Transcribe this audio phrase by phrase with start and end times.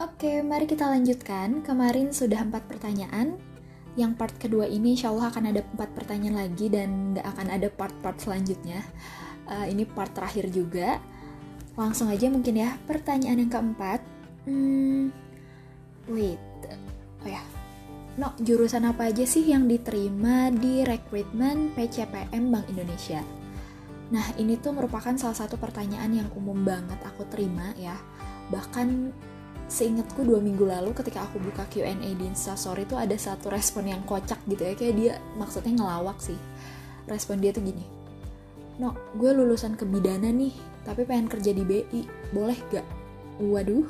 [0.00, 1.60] Oke, mari kita lanjutkan.
[1.60, 3.36] Kemarin sudah empat pertanyaan.
[4.00, 7.68] Yang part kedua ini insya Allah akan ada empat pertanyaan lagi dan nggak akan ada
[7.68, 8.80] part-part selanjutnya.
[9.44, 10.96] Uh, ini part terakhir juga.
[11.76, 12.80] Langsung aja mungkin ya.
[12.88, 14.00] Pertanyaan yang keempat.
[14.48, 15.12] Hmm,
[16.08, 16.40] wait.
[17.20, 17.44] Oh ya.
[18.16, 23.20] No, jurusan apa aja sih yang diterima di rekrutmen PCPM Bank Indonesia?
[24.16, 28.00] Nah, ini tuh merupakan salah satu pertanyaan yang umum banget aku terima ya.
[28.48, 28.88] Bahkan
[29.70, 34.02] seingatku dua minggu lalu ketika aku buka Q&A di Instastory itu ada satu respon yang
[34.02, 34.74] kocak gitu ya.
[34.74, 36.36] Kayak dia maksudnya ngelawak sih.
[37.06, 37.86] Respon dia tuh gini.
[38.82, 40.52] No, gue lulusan kebidana nih,
[40.82, 42.02] tapi pengen kerja di BI.
[42.34, 42.86] Boleh gak?
[43.38, 43.86] Waduh.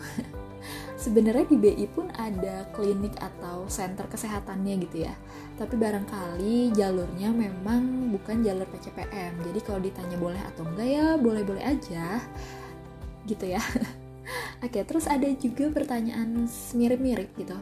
[1.02, 5.16] Sebenarnya di BI pun ada klinik atau center kesehatannya gitu ya
[5.60, 11.60] tapi barangkali jalurnya memang bukan jalur PCPM jadi kalau ditanya boleh atau enggak ya boleh-boleh
[11.60, 12.24] aja
[13.28, 13.60] gitu ya
[14.60, 17.56] oke terus ada juga pertanyaan mirip-mirip gitu.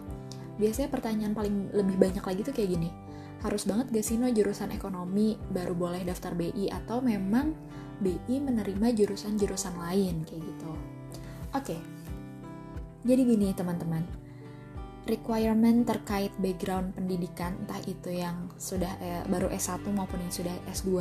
[0.58, 2.90] Biasanya pertanyaan paling lebih banyak lagi tuh kayak gini.
[3.38, 7.54] Harus banget gak sih no jurusan ekonomi baru boleh daftar BI atau memang
[8.02, 10.72] BI menerima jurusan-jurusan lain kayak gitu?
[11.54, 11.78] Oke
[13.06, 14.02] jadi gini teman-teman.
[15.08, 21.00] Requirement terkait background pendidikan entah itu yang sudah eh, baru S1 maupun yang sudah S2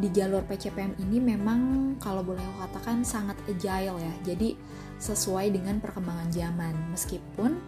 [0.00, 1.60] di jalur PCPM ini memang
[2.00, 4.12] kalau boleh katakan sangat agile ya.
[4.32, 4.56] Jadi
[4.98, 6.74] sesuai dengan perkembangan zaman.
[6.92, 7.58] Meskipun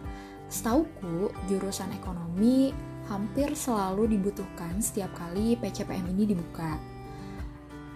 [0.49, 2.73] setauku jurusan ekonomi
[3.09, 6.77] hampir selalu dibutuhkan setiap kali PCPM ini dibuka.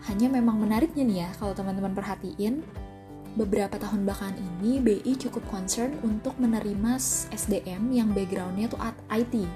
[0.09, 2.59] Hanya memang menariknya nih ya kalau teman-teman perhatiin
[3.33, 7.01] beberapa tahun belakangan ini BI cukup concern untuk menerima
[7.33, 8.77] SDM yang backgroundnya tuh
[9.09, 9.49] IT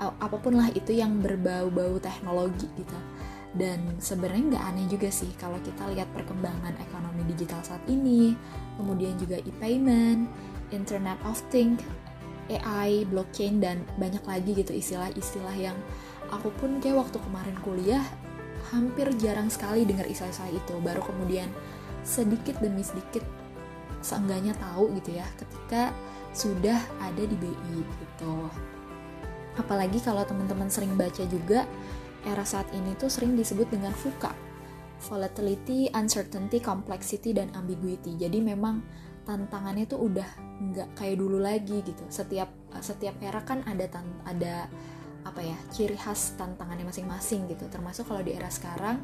[0.00, 2.98] apa pun lah itu yang berbau-bau teknologi gitu
[3.52, 8.32] dan sebenarnya nggak aneh juga sih kalau kita lihat perkembangan ekonomi digital saat ini
[8.80, 10.24] kemudian juga e-payment,
[10.72, 11.84] Internet of Things,
[12.50, 15.76] AI, blockchain dan banyak lagi gitu istilah-istilah yang
[16.32, 18.02] aku pun kayak waktu kemarin kuliah
[18.74, 21.52] hampir jarang sekali dengar istilah-istilah itu baru kemudian
[22.02, 23.22] sedikit demi sedikit
[24.00, 25.92] seenggaknya tahu gitu ya ketika
[26.32, 28.34] sudah ada di BI gitu.
[29.58, 31.66] Apalagi kalau teman-teman sering baca juga
[32.24, 34.49] era saat ini tuh sering disebut dengan VUCA.
[35.00, 38.16] Volatility, Uncertainty, Complexity, dan Ambiguity.
[38.20, 38.84] Jadi memang
[39.24, 40.28] tantangannya tuh udah
[40.60, 42.04] nggak kayak dulu lagi gitu.
[42.12, 42.52] Setiap
[42.84, 43.88] setiap era kan ada
[44.28, 44.68] ada
[45.20, 47.64] apa ya ciri khas tantangannya masing-masing gitu.
[47.72, 49.00] Termasuk kalau di era sekarang,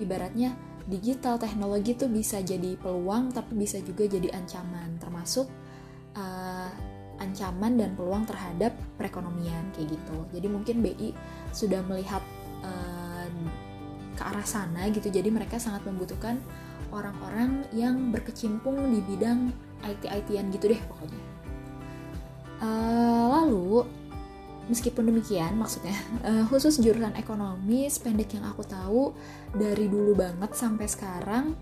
[0.00, 0.56] ibaratnya
[0.88, 5.46] digital teknologi tuh bisa jadi peluang tapi bisa juga jadi ancaman termasuk
[6.18, 6.70] uh,
[7.20, 11.12] ancaman dan peluang terhadap perekonomian kayak gitu jadi mungkin BI
[11.54, 12.24] sudah melihat
[12.66, 12.99] uh,
[14.20, 16.36] ke arah sana gitu jadi mereka sangat membutuhkan
[16.92, 19.48] orang-orang yang berkecimpung di bidang
[19.80, 21.22] IT-ITan gitu deh pokoknya
[22.60, 23.88] uh, lalu
[24.70, 29.10] Meskipun demikian, maksudnya uh, khusus jurusan ekonomi, sependek yang aku tahu
[29.50, 31.58] dari dulu banget sampai sekarang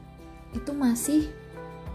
[0.53, 1.33] itu masih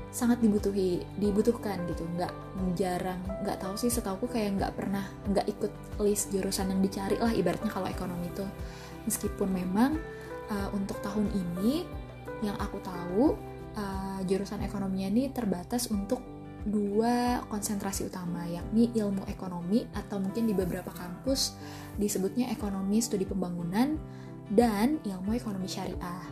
[0.10, 2.02] sangat dibutuhi, dibutuhkan gitu.
[2.18, 2.34] Nggak
[2.74, 7.30] jarang, nggak tahu sih setauku kayak nggak pernah nggak ikut list jurusan yang dicari lah
[7.30, 8.46] ibaratnya kalau ekonomi itu.
[9.06, 10.02] Meskipun memang
[10.52, 11.86] uh, untuk tahun ini
[12.44, 13.36] yang aku tahu
[13.78, 16.20] uh, jurusan ekonominya ini terbatas untuk
[16.64, 21.60] dua konsentrasi utama yakni ilmu ekonomi atau mungkin di beberapa kampus
[22.00, 24.00] disebutnya ekonomi studi pembangunan
[24.48, 26.24] dan ilmu ekonomi syariah.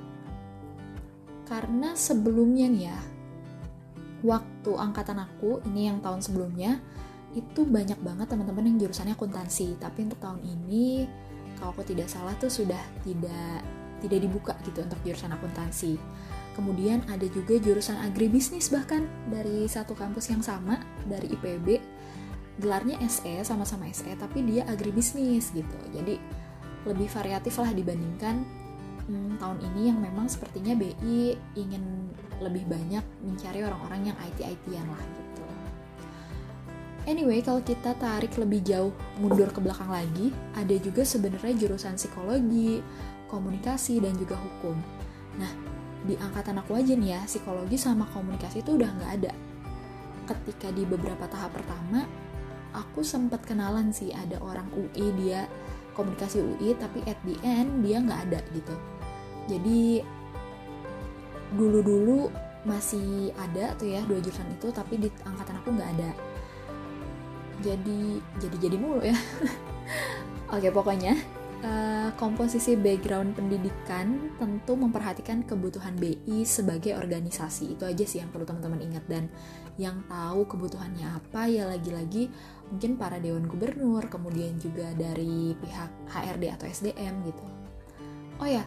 [1.47, 2.99] Karena sebelumnya nih ya,
[4.23, 6.79] waktu angkatan aku ini yang tahun sebelumnya
[7.35, 11.07] itu banyak banget teman-teman yang jurusannya akuntansi, tapi untuk tahun ini
[11.59, 13.59] kalau aku tidak salah tuh sudah tidak
[14.01, 15.95] tidak dibuka gitu untuk jurusan akuntansi.
[16.51, 21.79] Kemudian ada juga jurusan agribisnis bahkan dari satu kampus yang sama dari IPB.
[22.59, 25.77] Gelarnya SE sama-sama SE tapi dia agribisnis gitu.
[25.95, 26.19] Jadi
[26.83, 28.43] lebih variatif lah dibandingkan
[29.07, 32.11] hmm, tahun ini yang memang sepertinya BI ingin
[32.41, 35.45] lebih banyak mencari orang-orang yang IT-ITan lah gitu.
[37.09, 42.77] Anyway, kalau kita tarik lebih jauh mundur ke belakang lagi, ada juga sebenarnya jurusan psikologi,
[43.31, 44.75] komunikasi, dan juga hukum.
[45.39, 45.51] Nah,
[46.01, 49.31] di angkatan aku aja nih ya psikologi sama komunikasi itu udah nggak ada.
[50.25, 52.05] Ketika di beberapa tahap pertama
[52.73, 55.45] aku sempat kenalan sih ada orang UI dia
[55.93, 58.75] komunikasi UI tapi at the end dia nggak ada gitu.
[59.45, 60.01] Jadi
[61.53, 62.31] dulu-dulu
[62.61, 66.11] masih ada tuh ya dua jurusan itu tapi di angkatan aku nggak ada.
[67.61, 69.17] Jadi jadi jadi mulu ya.
[70.55, 71.13] Oke pokoknya
[71.61, 77.77] Uh, komposisi background pendidikan tentu memperhatikan kebutuhan BI sebagai organisasi.
[77.77, 79.05] Itu aja sih yang perlu teman-teman ingat.
[79.05, 79.29] Dan
[79.77, 82.33] yang tahu kebutuhannya apa ya lagi-lagi
[82.73, 87.45] mungkin para dewan gubernur kemudian juga dari pihak HRD atau SDM gitu.
[88.41, 88.65] Oh ya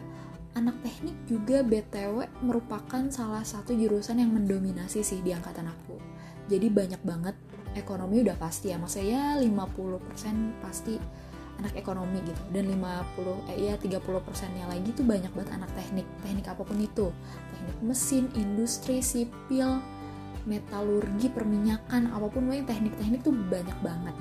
[0.55, 5.99] anak teknik juga BTW merupakan salah satu jurusan yang mendominasi sih di angkatan aku.
[6.47, 7.35] Jadi banyak banget
[7.75, 8.79] ekonomi udah pasti ya.
[8.79, 10.95] Maksudnya 50% pasti
[11.61, 12.41] anak ekonomi gitu.
[12.51, 16.07] Dan 50 eh ya 30 persennya lagi tuh banyak banget anak teknik.
[16.23, 17.11] Teknik apa pun itu.
[17.55, 19.79] Teknik mesin industri sipil
[20.45, 24.15] metalurgi perminyakan apa pun yang teknik-teknik tuh banyak banget.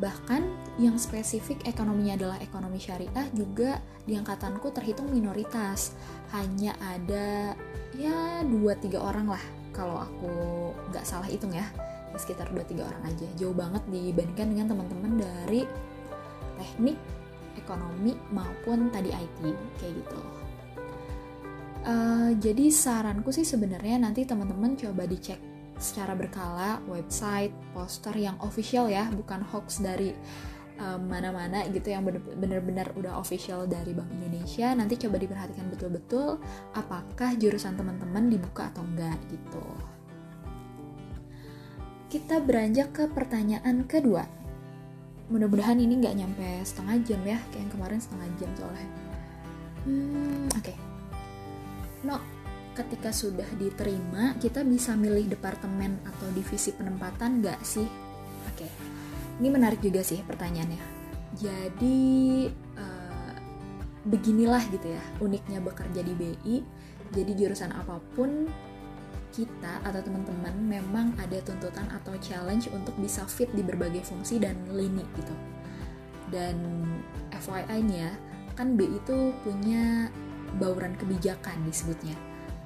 [0.00, 0.42] Bahkan
[0.80, 5.92] yang spesifik ekonominya adalah ekonomi syariah juga di angkatanku terhitung minoritas.
[6.32, 7.52] Hanya ada
[7.94, 9.44] ya 2-3 orang lah
[9.76, 10.32] kalau aku
[10.90, 13.26] nggak salah hitung ya ya sekitar 2-3 orang aja.
[13.38, 15.62] Jauh banget dibandingkan dengan teman-teman dari
[16.58, 16.98] teknik
[17.56, 19.40] ekonomi maupun tadi IT
[19.78, 20.20] kayak gitu.
[21.80, 25.40] Uh, jadi saranku sih sebenarnya nanti teman-teman coba dicek
[25.80, 30.12] secara berkala website poster yang official ya bukan hoax dari
[30.76, 32.04] eh, mana-mana gitu yang
[32.36, 34.76] bener-bener udah official dari Bank Indonesia.
[34.76, 36.36] Nanti coba diperhatikan betul-betul
[36.76, 39.64] apakah jurusan teman-teman dibuka atau enggak gitu
[42.10, 44.26] kita beranjak ke pertanyaan kedua.
[45.30, 48.88] Mudah-mudahan ini nggak nyampe setengah jam ya, kayak yang kemarin setengah jam soalnya.
[49.86, 50.58] Hmm, oke.
[50.66, 50.76] Okay.
[52.02, 52.18] No,
[52.74, 57.86] ketika sudah diterima, kita bisa milih departemen atau divisi penempatan nggak sih?
[58.50, 58.70] Oke, okay.
[59.38, 60.82] ini menarik juga sih pertanyaannya.
[61.38, 62.00] Jadi,
[62.74, 63.34] uh,
[64.02, 66.56] beginilah gitu ya, uniknya bekerja di BI.
[67.14, 68.50] Jadi jurusan apa pun
[69.30, 74.58] kita atau teman-teman memang ada tuntutan atau challenge untuk bisa fit di berbagai fungsi dan
[74.70, 75.34] lini gitu.
[76.30, 76.86] Dan
[77.34, 78.12] FYI nya ya,
[78.54, 80.10] kan B itu punya
[80.58, 82.14] bauran kebijakan disebutnya.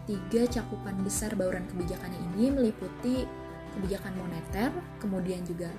[0.05, 3.25] Tiga cakupan besar bauran kebijakannya ini meliputi
[3.77, 4.71] kebijakan moneter,
[5.01, 5.73] kemudian juga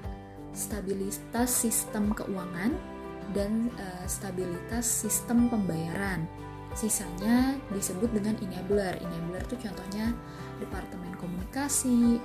[0.56, 2.74] stabilitas sistem keuangan,
[3.34, 6.26] dan uh, stabilitas sistem pembayaran.
[6.76, 9.00] Sisanya disebut dengan enabler.
[9.00, 10.12] Enabler itu contohnya
[10.60, 12.20] Departemen Komunikasi,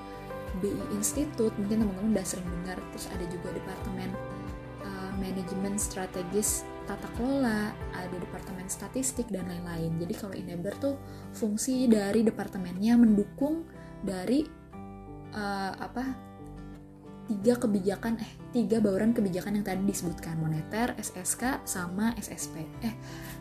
[0.59, 4.11] BI Institute, mungkin teman-teman udah sering dengar, terus ada juga Departemen
[4.83, 9.95] uh, Manajemen Strategis Tata Kelola, ada Departemen Statistik, dan lain-lain.
[10.03, 10.99] Jadi kalau enabler tuh
[11.31, 13.63] fungsi dari departemennya mendukung
[14.03, 14.43] dari
[15.31, 16.31] uh, apa
[17.31, 22.67] tiga kebijakan eh tiga bauran kebijakan yang tadi disebutkan moneter, SSK sama SSP.
[22.83, 22.95] Eh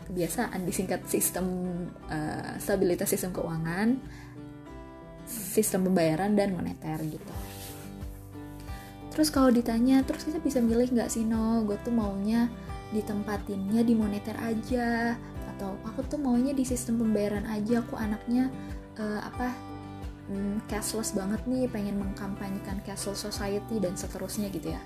[0.06, 1.46] kebiasaan disingkat sistem
[2.06, 3.98] uh, stabilitas sistem keuangan,
[5.30, 7.34] sistem pembayaran dan moneter gitu.
[9.10, 11.62] Terus kalau ditanya terus kita bisa milih nggak sih no?
[11.66, 12.50] Gue tuh maunya
[12.90, 15.14] ditempatinnya di moneter aja
[15.56, 18.50] atau aku tuh maunya di sistem pembayaran aja aku anaknya
[18.98, 19.54] uh, apa
[20.30, 24.82] hmm, cashless banget nih pengen mengkampanyekan cashless society dan seterusnya gitu ya.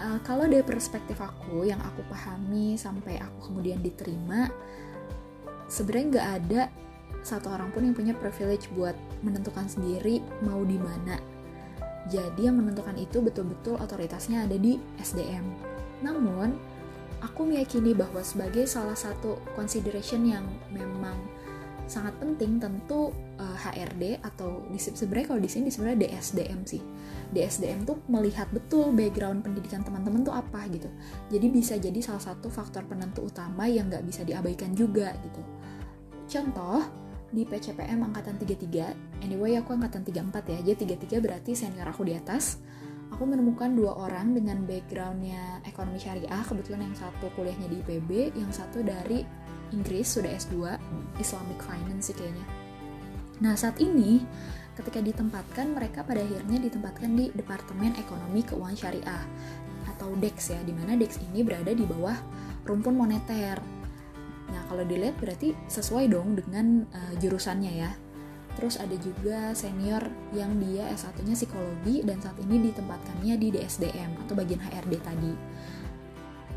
[0.00, 4.48] Uh, kalau dari perspektif aku yang aku pahami sampai aku kemudian diterima
[5.68, 6.62] sebenarnya nggak ada
[7.20, 11.20] satu orang pun yang punya privilege buat menentukan sendiri mau di mana.
[12.08, 15.44] Jadi yang menentukan itu betul-betul otoritasnya ada di SDM.
[16.00, 16.56] Namun,
[17.20, 21.16] aku meyakini bahwa sebagai salah satu consideration yang memang
[21.90, 26.78] sangat penting tentu uh, eh, HRD atau sebenarnya kalau di sini sebenarnya DSDM sih.
[27.34, 30.86] DSDM tuh melihat betul background pendidikan teman-teman tuh apa gitu.
[31.34, 35.42] Jadi bisa jadi salah satu faktor penentu utama yang nggak bisa diabaikan juga gitu.
[36.30, 36.86] Contoh,
[37.30, 40.58] di PCPM angkatan 33 anyway aku angkatan 34 ya.
[40.74, 42.58] Jadi 33 berarti senior aku di atas.
[43.10, 48.54] Aku menemukan dua orang dengan backgroundnya ekonomi syariah kebetulan yang satu kuliahnya di IPB yang
[48.54, 49.26] satu dari
[49.74, 50.78] Inggris sudah S2
[51.18, 52.46] Islamic Finance sih kayaknya.
[53.42, 54.22] Nah saat ini
[54.78, 59.24] ketika ditempatkan mereka pada akhirnya ditempatkan di Departemen Ekonomi Keuangan Syariah
[59.90, 62.16] atau DEX ya di mana DEX ini berada di bawah
[62.64, 63.58] rumpun moneter
[64.50, 67.90] Nah, kalau dilihat berarti sesuai dong dengan uh, jurusannya ya.
[68.58, 70.02] Terus ada juga senior
[70.34, 75.32] yang dia S1-nya psikologi dan saat ini ditempatkannya di DSDM atau bagian HRD tadi.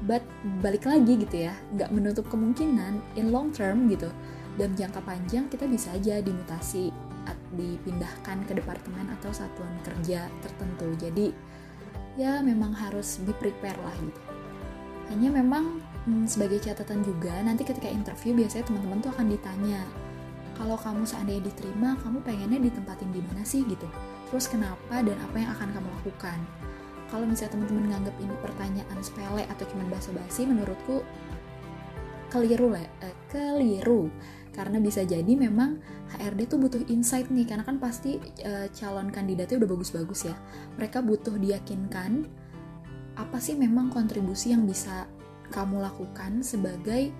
[0.03, 0.25] But
[0.59, 4.11] balik lagi gitu ya, nggak menutup kemungkinan in long term gitu,
[4.59, 6.91] dan jangka panjang kita bisa aja dimutasi
[7.53, 10.91] dipindahkan ke departemen atau satuan kerja tertentu.
[10.97, 11.31] Jadi
[12.19, 14.21] ya memang harus be prepare lah gitu.
[15.13, 15.77] Hanya memang
[16.09, 19.85] hmm, sebagai catatan juga nanti ketika interview biasanya teman-teman tuh akan ditanya
[20.57, 23.61] kalau kamu seandainya diterima kamu pengennya ditempatin di mana sih?
[23.61, 23.85] Gitu.
[24.29, 26.39] Terus kenapa dan apa yang akan kamu lakukan?
[27.13, 31.05] Kalau misalnya teman-teman nganggap ini pertanyaan sepele atau cuma basa-basi menurutku
[32.33, 34.09] keliru lah eh, keliru.
[34.53, 35.77] Karena bisa jadi memang
[36.17, 40.37] HRD tuh butuh insight nih karena kan pasti uh, calon kandidatnya udah bagus-bagus ya.
[40.77, 42.29] Mereka butuh diyakinkan
[43.13, 45.05] apa sih memang kontribusi yang bisa
[45.53, 47.13] kamu lakukan sebagai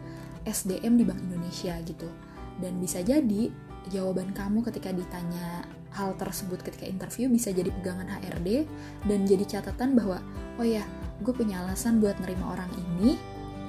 [0.43, 2.09] SDM di Bank Indonesia gitu?
[2.57, 3.49] Dan bisa jadi
[3.89, 8.65] jawaban kamu ketika ditanya hal tersebut ketika interview bisa jadi pegangan HRD
[9.05, 10.17] dan jadi catatan bahwa
[10.57, 10.81] oh ya
[11.21, 13.19] gue punya alasan buat nerima orang ini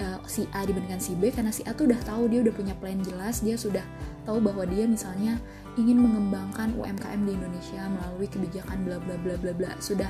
[0.00, 2.72] uh, si A dibandingkan si B karena si A tuh udah tahu dia udah punya
[2.80, 3.84] plan jelas dia sudah
[4.24, 5.36] tahu bahwa dia misalnya
[5.76, 9.70] ingin mengembangkan UMKM di Indonesia melalui kebijakan bla bla bla bla bla.
[9.82, 10.08] Sudah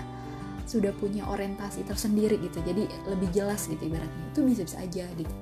[0.74, 2.58] sudah punya orientasi tersendiri gitu.
[2.66, 4.24] Jadi lebih jelas gitu ibaratnya.
[4.34, 5.34] Itu bisa bisa aja gitu.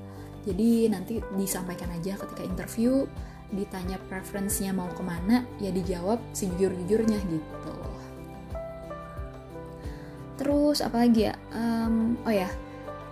[0.43, 3.07] Jadi nanti disampaikan aja ketika interview
[3.53, 7.77] ditanya preferensinya mau ke mana ya dijawab sejujur-jujurnya gitu.
[10.41, 11.35] Terus apalagi ya?
[11.55, 12.49] Um, oh ya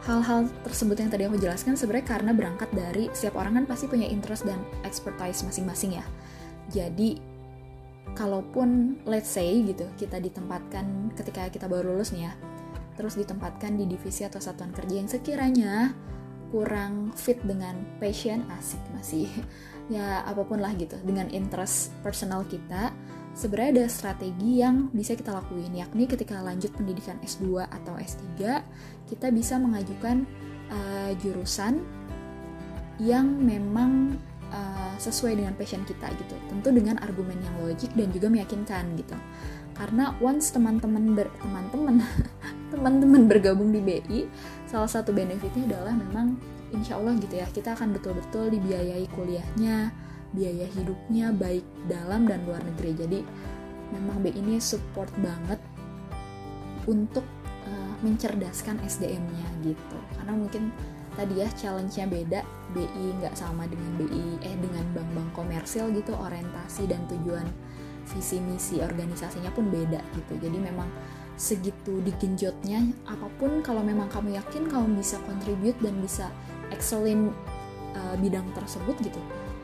[0.08, 4.08] hal-hal tersebut yang tadi aku jelaskan sebenarnya karena berangkat dari setiap orang kan pasti punya
[4.08, 6.04] interest dan expertise masing-masing ya.
[6.72, 7.20] Jadi
[8.14, 12.32] kalaupun let's say gitu kita ditempatkan ketika kita baru lulus nih ya,
[12.98, 15.94] terus ditempatkan di divisi atau satuan kerja yang sekiranya
[16.50, 19.30] kurang fit dengan passion asik masih.
[19.90, 22.94] Ya apa pun lah gitu dengan interest personal kita
[23.34, 28.38] sebenarnya ada strategi yang bisa kita lakuin yakni ketika lanjut pendidikan S2 atau S3
[29.10, 30.30] kita bisa mengajukan
[30.70, 31.82] uh, jurusan
[33.02, 34.14] yang memang
[34.50, 36.34] uh, sesuai dengan passion kita gitu.
[36.50, 39.16] Tentu dengan argumen yang logik dan juga meyakinkan gitu.
[39.74, 42.04] Karena once teman-teman ber, teman-teman
[42.72, 44.28] teman-teman bergabung di BI,
[44.68, 46.36] salah satu benefitnya adalah memang
[46.70, 49.90] insya Allah gitu ya kita akan betul-betul dibiayai kuliahnya,
[50.36, 52.92] biaya hidupnya baik dalam dan luar negeri.
[52.94, 53.18] Jadi
[53.96, 55.58] memang BI ini support banget
[56.86, 57.24] untuk
[58.00, 60.72] mencerdaskan SDM-nya gitu karena mungkin
[61.14, 62.40] tadi ya challenge-nya beda
[62.72, 67.46] BI nggak sama dengan BI eh dengan bank-bank komersil gitu orientasi dan tujuan
[68.10, 70.88] visi misi organisasinya pun beda gitu jadi memang
[71.40, 76.28] segitu digenjotnya apa pun kalau memang kamu yakin kamu bisa contribute dan bisa
[76.68, 77.32] excellin
[77.96, 79.20] uh, bidang tersebut gitu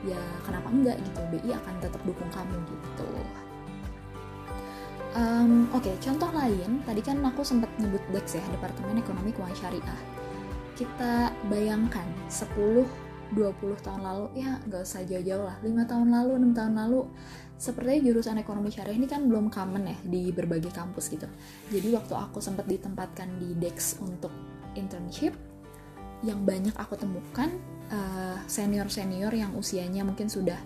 [0.06, 3.08] ya kenapa enggak gitu BI akan tetap dukung kamu gitu
[5.16, 9.56] Um, Oke, okay, contoh lain, tadi kan aku sempat nyebut DEX ya, Departemen Ekonomi Keuangan
[9.56, 10.15] Syariah.
[10.76, 16.54] Kita bayangkan 10 20 tahun lalu, ya nggak usah jauh-jauh lah, 5 tahun lalu, 6
[16.54, 17.00] tahun lalu,
[17.58, 21.26] sepertinya jurusan ekonomi syariah ini kan belum common ya di berbagai kampus gitu.
[21.74, 24.30] Jadi waktu aku sempat ditempatkan di DEX untuk
[24.78, 25.34] internship,
[26.22, 27.50] yang banyak aku temukan
[27.90, 30.58] uh, senior-senior yang usianya mungkin sudah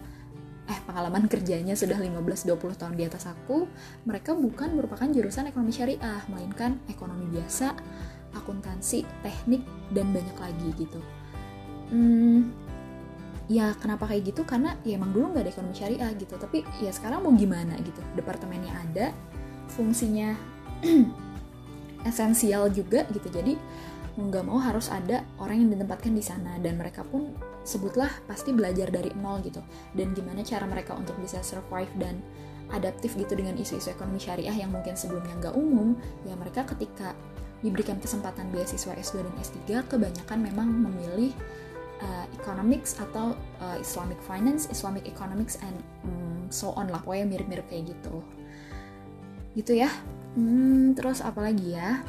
[0.70, 3.66] eh pengalaman kerjanya sudah 15-20 tahun di atas aku,
[4.06, 7.74] mereka bukan merupakan jurusan ekonomi syariah, melainkan ekonomi biasa,
[8.40, 11.00] akuntansi, teknik, dan banyak lagi gitu.
[11.92, 12.50] Hmm,
[13.46, 14.42] ya kenapa kayak gitu?
[14.48, 18.00] Karena ya emang dulu nggak ada ekonomi syariah gitu, tapi ya sekarang mau gimana gitu?
[18.16, 19.06] Departemennya ada,
[19.76, 20.34] fungsinya
[22.08, 23.54] esensial juga gitu, jadi
[24.18, 27.30] nggak mau harus ada orang yang ditempatkan di sana dan mereka pun
[27.62, 29.62] sebutlah pasti belajar dari nol gitu
[29.94, 32.18] dan gimana cara mereka untuk bisa survive dan
[32.70, 35.94] adaptif gitu dengan isu-isu ekonomi syariah yang mungkin sebelumnya nggak umum
[36.26, 37.14] ya mereka ketika
[37.60, 41.32] diberikan kesempatan beasiswa S2 dan S3 kebanyakan memang memilih
[42.00, 47.00] uh, economics atau uh, Islamic finance, Islamic economics and um, so on lah.
[47.04, 48.24] Pokoknya mirip-mirip kayak gitu.
[49.56, 49.92] Gitu ya.
[50.34, 52.00] Hmm, terus apa lagi ya?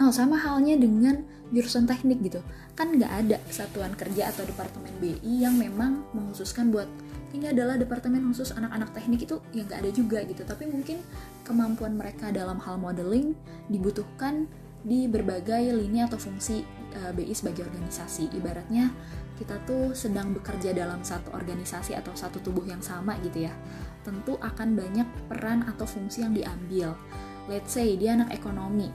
[0.00, 1.20] Oh sama halnya dengan
[1.52, 2.40] jurusan teknik gitu.
[2.72, 6.88] Kan nggak ada satuan kerja atau departemen BI yang memang menghususkan buat
[7.30, 10.42] ini adalah departemen khusus anak-anak teknik itu yang nggak ada juga gitu.
[10.42, 10.98] Tapi mungkin
[11.46, 13.38] kemampuan mereka dalam hal modeling
[13.70, 18.34] dibutuhkan di berbagai lini atau fungsi eh, BI sebagai organisasi.
[18.34, 18.90] Ibaratnya
[19.38, 23.54] kita tuh sedang bekerja dalam satu organisasi atau satu tubuh yang sama gitu ya.
[24.02, 26.98] Tentu akan banyak peran atau fungsi yang diambil.
[27.46, 28.90] Let's say dia anak ekonomi.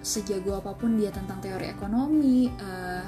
[0.00, 3.04] Sejago apa pun dia tentang teori ekonomi, uh,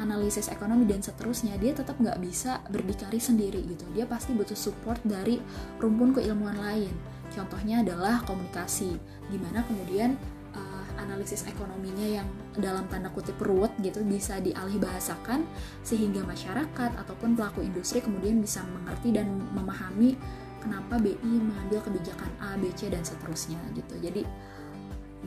[0.00, 3.84] analisis ekonomi dan seterusnya, dia tetap nggak bisa berdikari sendiri gitu.
[3.92, 5.36] Dia pasti butuh support dari
[5.76, 6.92] rumpun keilmuan lain.
[7.30, 8.96] Contohnya adalah komunikasi,
[9.30, 10.18] di mana kemudian
[10.56, 12.28] uh, analisis ekonominya yang
[12.58, 15.46] dalam tanda kutip ruwet gitu bisa dialih bahasakan
[15.86, 20.18] sehingga masyarakat ataupun pelaku industri kemudian bisa mengerti dan memahami
[20.60, 23.94] kenapa BI mengambil kebijakan A, B, C dan seterusnya gitu.
[24.02, 24.26] Jadi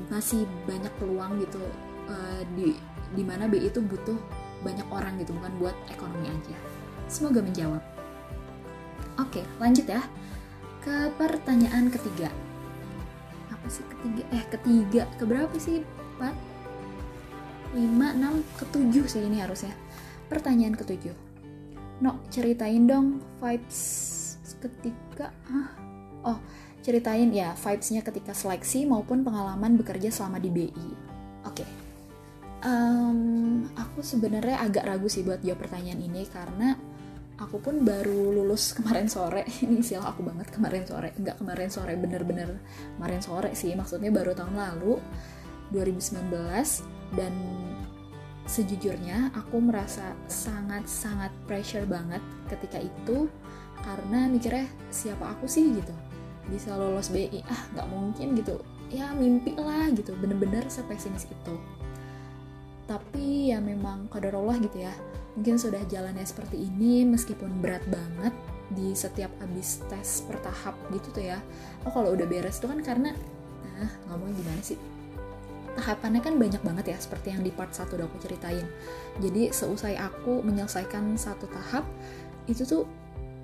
[0.10, 1.62] masih banyak peluang gitu
[2.10, 2.75] uh, di
[3.13, 4.18] di mana BI itu butuh
[4.63, 6.58] banyak orang gitu bukan buat ekonomi aja.
[7.12, 7.84] Semoga menjawab.
[9.22, 10.01] Oke, lanjut ya
[10.82, 12.32] ke pertanyaan ketiga.
[13.63, 15.88] masih ketiga eh ketiga keberapa sih
[16.20, 16.36] empat
[17.72, 19.72] lima enam ketujuh sih ini harusnya
[20.27, 21.15] pertanyaan ketujuh
[22.03, 23.79] no ceritain dong vibes
[24.60, 25.32] ketika
[26.27, 26.43] oh
[26.84, 31.12] ceritain ya vibesnya ketika seleksi maupun pengalaman bekerja selama di BI.
[32.63, 33.20] Um,
[33.75, 36.75] aku sebenarnya agak ragu sih buat jawab pertanyaan ini karena
[37.38, 39.46] aku pun baru lulus kemarin sore.
[39.46, 41.13] Ini sial aku banget kemarin sore.
[41.15, 42.50] Nggak kemarin sore bener-bener
[42.98, 43.75] kemarin sore sih.
[43.75, 44.98] Maksudnya baru tahun lalu
[45.75, 46.29] 2019
[47.17, 47.34] dan
[48.43, 52.20] sejujurnya aku merasa sangat-sangat pressure banget
[52.51, 53.32] ketika itu
[53.79, 55.72] karena mikirnya siapa aku sih?
[55.75, 55.93] gitu.
[56.51, 58.60] Bisa lolos BI ah nggak mungkin gitu.
[58.91, 60.13] Ya mimpi lah gitu.
[60.20, 61.55] Bener-bener sepesimis itu
[62.84, 64.94] tapi ya memang kadar Allah gitu ya.
[65.34, 68.34] Mungkin sudah jalannya seperti ini meskipun berat banget
[68.74, 71.40] di setiap abis tes pertahap gitu tuh ya.
[71.88, 73.16] Oh kalau udah beres tuh kan karena
[73.74, 74.78] nah ngomong gimana sih?
[75.74, 78.66] Tahapannya kan banyak banget ya seperti yang di part 1 udah aku ceritain.
[79.18, 81.82] Jadi seusai aku menyelesaikan satu tahap
[82.46, 82.86] itu tuh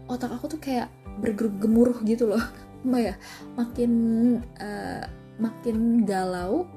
[0.06, 2.42] otak aku tuh kayak bergemuruh gitu loh.
[2.88, 3.16] Mbak ya?
[3.58, 3.92] Makin
[4.62, 5.04] uh,
[5.42, 6.70] makin galau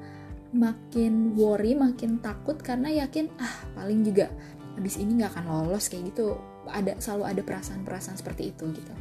[0.52, 4.28] makin worry makin takut karena yakin ah paling juga
[4.76, 6.36] abis ini nggak akan lolos kayak gitu.
[6.68, 8.94] Ada selalu ada perasaan-perasaan seperti itu gitu.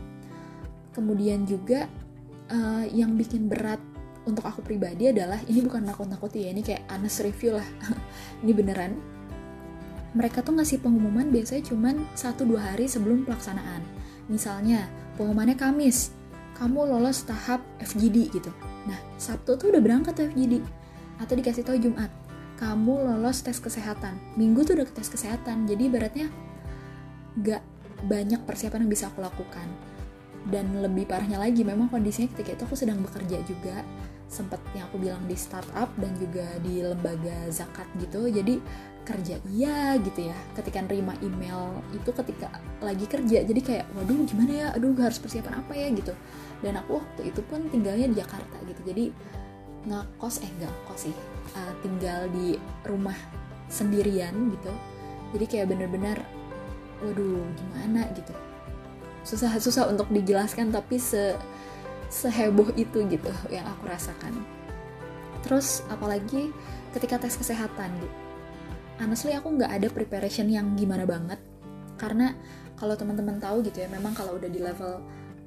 [0.92, 1.88] Kemudian juga
[2.52, 3.80] uh, yang bikin berat
[4.28, 7.68] untuk aku pribadi adalah ini bukan nakut-nakuti ya ini kayak honest review lah.
[8.46, 8.94] Ini beneran.
[10.12, 13.82] Mereka tuh ngasih pengumuman biasanya cuman 1-2 hari sebelum pelaksanaan.
[14.28, 16.12] Misalnya pengumumannya Kamis
[16.60, 18.52] kamu lolos tahap FGD gitu.
[18.86, 20.62] Nah Sabtu tuh udah berangkat FGD
[21.22, 22.10] atau dikasih tahu Jumat
[22.62, 24.22] kamu lolos tes kesehatan.
[24.38, 26.30] Minggu tuh udah tes kesehatan jadi ibaratnya
[27.42, 27.66] gak
[28.06, 29.66] banyak persiapan yang bisa aku lakukan.
[30.46, 33.82] Dan lebih parahnya lagi memang kondisinya ketika itu aku sedang bekerja juga
[34.32, 38.64] sempat yang aku bilang di startup dan juga di lembaga zakat gitu jadi
[39.02, 40.38] kerja iya gitu ya.
[40.54, 44.68] Ketika nerima email itu ketika lagi kerja jadi kayak waduh gimana ya?
[44.78, 45.90] Aduh harus persiapan apa ya?
[45.90, 46.14] gitu.
[46.62, 49.10] Dan aku waktu itu pun tinggalnya di Jakarta gitu jadi
[49.88, 51.16] ngekos eh nggak kos sih.
[51.52, 52.56] Uh, tinggal di
[52.88, 53.18] rumah
[53.68, 54.74] sendirian gitu.
[55.36, 56.18] Jadi kayak bener-bener
[57.02, 58.06] waduh gimana?
[58.14, 58.34] gitu.
[59.26, 61.38] Susah susah untuk dijelaskan tapi se
[62.12, 64.44] seheboh itu gitu yang aku rasakan.
[65.42, 66.52] Terus apalagi
[66.94, 68.22] ketika tes kesehatan gitu
[69.02, 71.42] honestly aku nggak ada preparation yang gimana banget.
[71.98, 72.38] Karena
[72.78, 75.02] kalau teman-teman tahu gitu ya memang kalau udah di level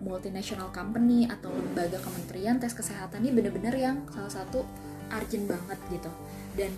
[0.05, 4.63] multinational company atau lembaga kementerian tes kesehatan ini bener-bener yang salah satu
[5.09, 6.11] urgent banget gitu.
[6.55, 6.71] Dan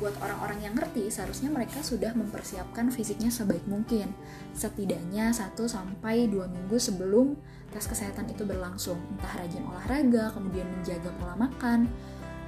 [0.00, 4.10] buat orang-orang yang ngerti seharusnya mereka sudah mempersiapkan fisiknya sebaik mungkin.
[4.56, 7.38] Setidaknya 1 sampai 2 minggu sebelum
[7.70, 8.98] tes kesehatan itu berlangsung.
[9.14, 11.86] Entah rajin olahraga kemudian menjaga pola makan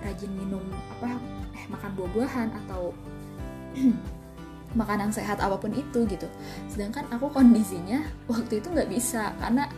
[0.04, 0.60] rajin minum
[0.98, 1.16] apa
[1.56, 2.92] eh makan buah-buahan atau
[4.80, 6.26] makanan sehat apa pun itu gitu.
[6.66, 9.70] Sedangkan aku kondisinya waktu itu nggak bisa karena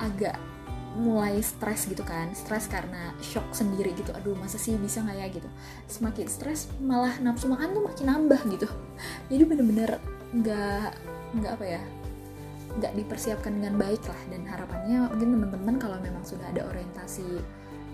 [0.00, 0.36] agak
[0.94, 4.14] mulai stres gitu kan stres karena shock sendiri gitu.
[4.14, 5.48] Aduh masa sih bisa nggak ya gitu.
[5.90, 8.68] Semakin stres malah nafsu makan tuh makin nambah gitu.
[9.30, 9.90] Jadi bener-bener
[10.34, 10.90] nggak
[11.34, 11.82] nggak apa ya
[12.78, 14.20] nggak dipersiapkan dengan baik lah.
[14.30, 17.26] Dan harapannya mungkin teman-teman kalau memang sudah ada orientasi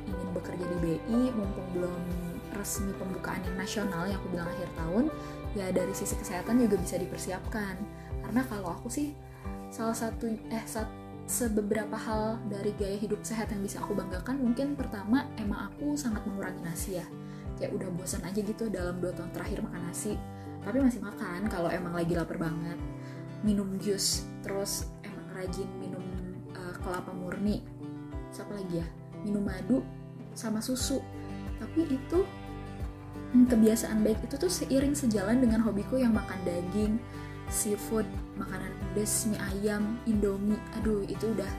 [0.04, 2.02] ingin bekerja di BI mumpung belum
[2.56, 5.04] resmi pembukaan yang nasional yang aku bilang akhir tahun
[5.54, 7.74] ya dari sisi kesehatan juga bisa dipersiapkan.
[8.28, 9.16] Karena kalau aku sih
[9.72, 10.99] salah satu eh satu
[11.30, 16.26] sebeberapa hal dari gaya hidup sehat yang bisa aku banggakan mungkin pertama emang aku sangat
[16.26, 17.06] mengurangi nasi ya.
[17.54, 20.18] Kayak udah bosan aja gitu dalam dua tahun terakhir makan nasi.
[20.66, 22.74] Tapi masih makan kalau emang lagi lapar banget.
[23.46, 26.02] Minum jus terus emang rajin minum
[26.50, 27.62] uh, kelapa murni.
[28.34, 28.86] Siapa lagi ya?
[29.22, 29.86] Minum madu
[30.34, 30.98] sama susu.
[31.62, 32.26] Tapi itu
[33.38, 36.98] hmm, kebiasaan baik itu tuh seiring sejalan dengan hobiku yang makan daging
[37.46, 38.06] seafood
[38.40, 40.58] makanan pedas mie ayam indomie.
[40.80, 41.52] Aduh itu udah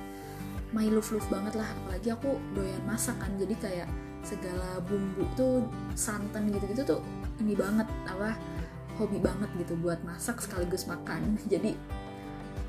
[0.74, 1.70] my love love banget lah.
[1.86, 3.90] Apalagi aku doyan masak kan jadi kayak
[4.22, 5.66] segala bumbu tuh
[5.98, 7.02] santan gitu-gitu tuh
[7.42, 8.38] ini banget apa
[9.02, 11.38] hobi banget gitu buat masak sekaligus makan.
[11.54, 11.74] Jadi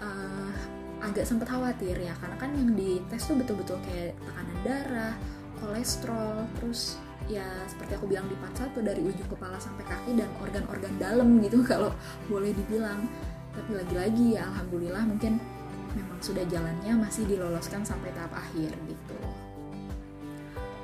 [0.01, 0.57] uh,
[1.03, 5.15] agak sempat khawatir ya karena kan yang di tes tuh betul-betul kayak tekanan darah
[5.59, 6.97] kolesterol terus
[7.27, 11.39] ya seperti aku bilang di part 1 dari ujung kepala sampai kaki dan organ-organ dalam
[11.43, 11.91] gitu kalau
[12.31, 13.07] boleh dibilang
[13.53, 15.37] tapi lagi-lagi ya alhamdulillah mungkin
[15.93, 19.17] memang sudah jalannya masih diloloskan sampai tahap akhir gitu.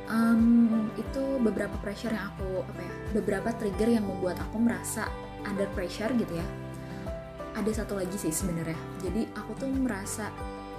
[0.08, 5.08] Um, itu beberapa pressure yang aku apa ya beberapa trigger yang membuat aku merasa
[5.44, 6.46] under pressure gitu ya.
[7.56, 8.78] Ada satu lagi sih sebenarnya.
[9.04, 10.32] Jadi aku tuh merasa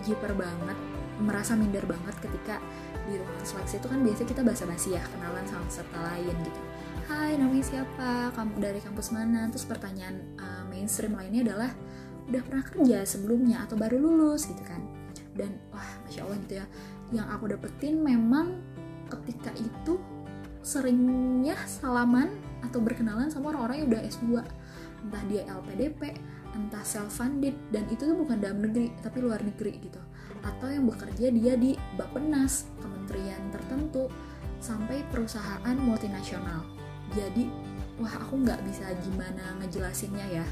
[0.06, 0.78] jiper banget
[1.19, 2.63] merasa minder banget ketika
[3.04, 6.62] di ruangan seleksi itu kan biasanya kita basa-basi ya kenalan sama peserta lain gitu
[7.10, 8.30] Hai namanya siapa?
[8.38, 9.50] Kamu dari kampus mana?
[9.50, 11.74] Terus pertanyaan uh, mainstream lainnya adalah
[12.30, 14.45] udah pernah kerja sebelumnya atau baru lulus?
[14.45, 14.78] Gitu kan.
[15.34, 16.65] Dan wah masya allah gitu ya.
[17.10, 18.62] Yang aku dapetin memang
[19.10, 19.98] ketika itu
[20.62, 22.30] seringnya salaman
[22.62, 24.45] atau berkenalan sama orang-orang yang udah S2
[25.10, 26.13] entah dia LPDP
[26.54, 29.98] entah self funded dan itu tuh bukan dalam negeri tapi luar negeri gitu.
[30.45, 34.06] Atau yang bekerja dia di Bappenas kementerian tertentu
[34.62, 37.43] sampai perusahaan multinasional jadi
[38.00, 40.48] wah aku nggak bisa gimana ngejelasinnya ya.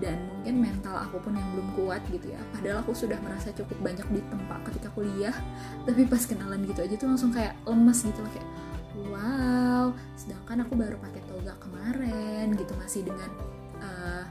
[0.00, 2.40] Dan mungkin mental aku pun yang belum kuat gitu ya.
[2.50, 5.36] Padahal aku sudah merasa cukup banyak di tempat ketika kuliah.
[5.84, 8.48] Tapi pas kenalan gitu aja tuh langsung kayak lemes gitu loh kayak
[8.92, 9.86] wow
[10.20, 13.30] sedangkan aku baru pakai toga kemarin gitu masih dengan
[13.80, 14.24] uh,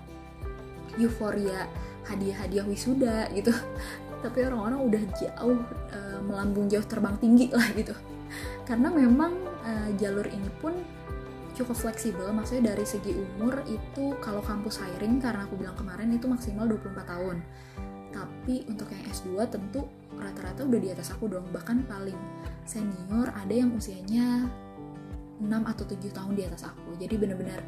[1.01, 1.65] euforia
[2.05, 3.53] hadiah-hadiah wisuda gitu.
[4.23, 5.60] Tapi orang-orang udah jauh
[5.91, 7.93] uh, melambung jauh terbang tinggi lah gitu.
[8.69, 9.34] Karena memang
[9.65, 10.77] uh, jalur ini pun
[11.62, 12.28] cukup fleksibel.
[12.34, 17.06] Maksudnya dari segi umur itu kalau kampus hiring karena aku bilang kemarin itu maksimal 24
[17.06, 17.38] tahun.
[18.12, 19.86] Tapi untuk yang S2 tentu
[20.17, 21.45] rata-rata udah di atas aku dong.
[21.54, 22.17] Bahkan paling
[22.65, 24.50] senior ada yang usianya
[25.39, 26.97] 6 atau 7 tahun di atas aku.
[26.97, 27.62] Jadi bener-bener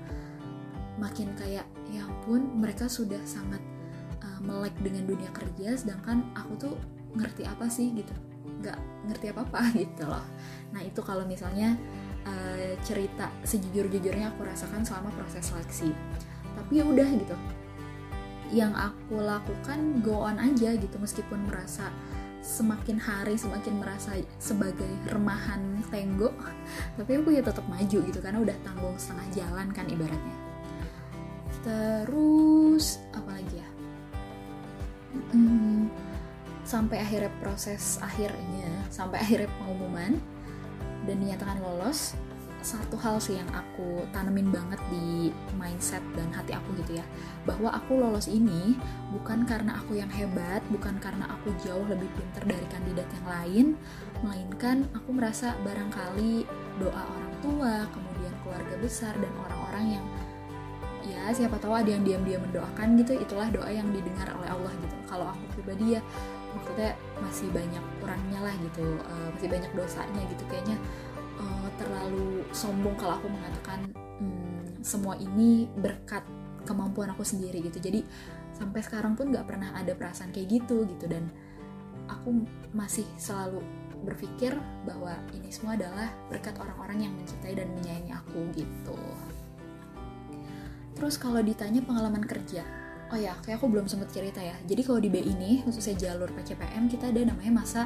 [0.98, 3.62] makin kayak ya ampun mereka sudah sangat
[4.22, 6.76] uh, melek dengan dunia kerja sedangkan aku tuh
[7.14, 8.14] ngerti apa sih gitu.
[8.62, 8.78] Nggak
[9.10, 10.26] ngerti apa-apa gitu loh.
[10.74, 11.78] Nah itu kalau misalnya
[12.28, 15.92] uh, cerita sejujur-jujurnya aku rasakan selama proses seleksi.
[16.54, 17.36] Tapi ya udah gitu.
[18.54, 21.90] Yang aku lakukan go on aja gitu meskipun merasa
[22.44, 26.28] semakin hari semakin merasa sebagai remahan tenggo
[27.00, 30.38] tapi aku ya tetap maju gitu karena udah tanggung setengah jalan kan ibaratnya.
[31.64, 33.70] Terus apa lagi ya?
[35.32, 35.88] Hmm,
[36.68, 40.20] sampai akhirnya proses akhirnya sampai akhirnya pengumuman
[41.04, 42.16] dan dinyatakan lolos
[42.64, 47.06] satu hal sih yang aku tanemin banget di mindset dan hati aku gitu ya.
[47.44, 48.80] Bahwa aku lolos ini
[49.12, 53.66] bukan karena aku yang hebat bukan karena aku jauh lebih pinter dari kandidat yang lain
[54.24, 56.48] melainkan aku merasa barangkali
[56.80, 60.06] doa orang tua kemudian keluarga besar dan orang-orang yang
[61.04, 64.96] ya siapa tahu ada yang diam-diam mendoakan gitu itulah doa yang didengar oleh Allah gitu.
[65.04, 66.02] Kalau aku pribadi ya
[66.54, 70.44] maksudnya masih banyak kurangnya lah gitu uh, masih banyak dosanya gitu.
[70.50, 70.78] Kayaknya
[71.42, 76.24] uh, terlalu sombong kalau aku mengatakan hmm, semua ini berkat
[76.64, 77.82] kemampuan aku sendiri gitu.
[77.82, 78.06] Jadi
[78.54, 81.06] sampai sekarang pun nggak pernah ada perasaan kayak gitu gitu.
[81.10, 81.28] Dan
[82.08, 83.64] aku masih selalu
[84.04, 84.52] berpikir
[84.84, 89.00] bahwa ini semua adalah berkat orang-orang yang mencintai dan menyayangi aku gitu.
[90.94, 92.62] Terus kalau ditanya pengalaman kerja,
[93.12, 94.56] oh ya kayak aku belum sempat cerita ya.
[94.64, 97.82] Jadi kalau di B ini khususnya jalur PCPM kita ada namanya masa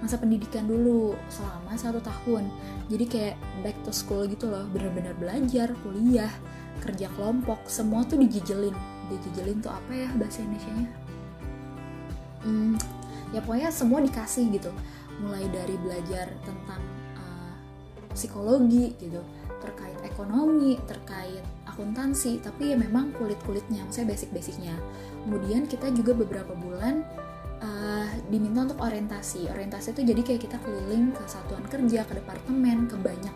[0.00, 2.48] masa pendidikan dulu selama satu tahun.
[2.88, 4.64] Jadi kayak back to school gitu loh.
[4.72, 6.32] Bener-bener belajar kuliah
[6.80, 8.74] kerja kelompok semua tuh dijijelin.
[9.12, 10.88] Dijijelin tuh apa ya bahasa Indonesia nya
[12.40, 12.74] hmm,
[13.36, 14.72] ya pokoknya semua dikasih gitu.
[15.20, 16.80] Mulai dari belajar tentang
[17.20, 17.54] uh,
[18.16, 19.20] psikologi gitu
[19.60, 24.74] terkait ekonomi terkait akuntansi tapi ya memang kulit-kulitnya maksudnya basic-basicnya.
[25.26, 27.06] Kemudian kita juga beberapa bulan
[27.62, 29.48] uh, diminta untuk orientasi.
[29.48, 33.34] Orientasi itu jadi kayak kita keliling ke satuan kerja ke departemen ke banyak.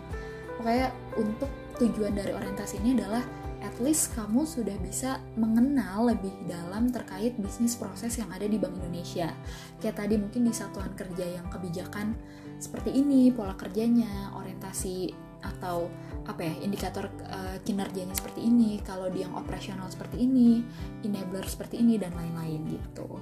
[0.59, 3.23] Pokoknya untuk tujuan dari orientasi ini adalah
[3.65, 8.77] at least kamu sudah bisa mengenal lebih dalam terkait bisnis proses yang ada di Bank
[8.77, 9.33] Indonesia.
[9.81, 12.13] Kayak tadi mungkin di satuan kerja yang kebijakan
[12.61, 15.11] seperti ini, pola kerjanya, orientasi
[15.45, 15.87] atau
[16.25, 20.65] apa ya indikator uh, kinerjanya seperti ini kalau di yang operasional seperti ini
[21.05, 23.21] enabler seperti ini dan lain-lain gitu.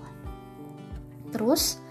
[1.36, 1.84] Terus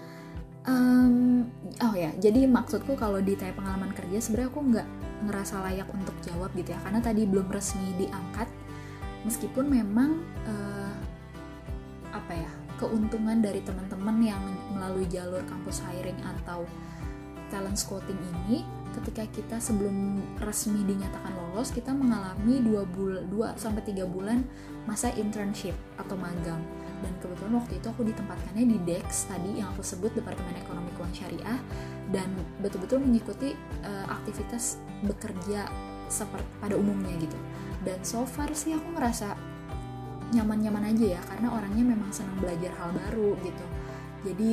[0.67, 1.45] um,
[1.83, 4.87] oh ya jadi maksudku kalau ditanya pengalaman kerja sebenarnya aku nggak
[5.23, 8.49] ngerasa layak untuk jawab gitu ya karena tadi belum resmi diangkat
[9.23, 10.95] meskipun memang uh,
[12.11, 14.43] apa ya keuntungan dari teman-teman yang
[14.75, 16.67] melalui jalur kampus hiring atau
[17.47, 18.67] talent scouting ini
[19.01, 24.45] ketika kita sebelum resmi dinyatakan lolos kita mengalami 2 bulan 2 sampai 3 bulan
[24.85, 26.61] masa internship atau magang.
[27.03, 31.15] Dan kebetulan waktu itu aku ditempatkannya di DEX tadi yang aku sebut Departemen Ekonomi Keuangan
[31.15, 31.59] Syariah.
[32.15, 32.31] Dan
[32.63, 33.51] betul-betul mengikuti
[33.83, 35.67] uh, aktivitas bekerja
[36.07, 37.35] seperti pada umumnya gitu.
[37.83, 39.35] Dan so far sih aku ngerasa
[40.33, 43.65] nyaman-nyaman aja ya karena orangnya memang senang belajar hal baru gitu.
[44.23, 44.51] Jadi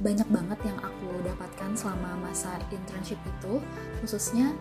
[0.00, 3.60] banyak banget yang aku dapatkan selama masa internship itu.
[4.02, 4.54] Khususnya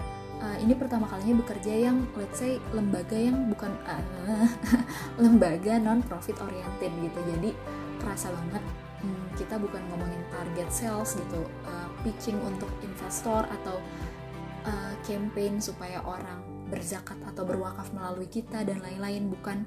[0.43, 4.47] uh, ini pertama kalinya bekerja yang let's say lembaga yang bukan uh,
[5.23, 7.19] lembaga non profit oriented gitu.
[7.37, 7.49] Jadi
[8.03, 8.63] kerasa banget
[9.01, 13.79] hmm, kita bukan ngomongin target sales gitu uh, pitching untuk investor atau
[14.67, 19.29] uh, campaign supaya orang berzakat atau berwakaf melalui kita dan lain-lain.
[19.29, 19.63] Bukan